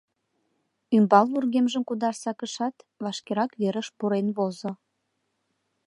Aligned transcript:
Ӱмбал 0.95 1.25
вургемжым 1.31 1.83
кудаш 1.89 2.15
сакышат, 2.23 2.75
вашкерак 3.03 3.51
верыш 3.61 3.87
пурен 3.97 4.27
возо. 4.37 4.71